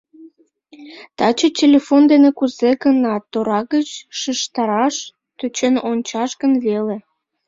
[1.17, 3.89] Таче телефон дене кузе-гынат тора гыч
[4.19, 4.95] шижтараш
[5.37, 6.97] тӧчен ончаш гын веле?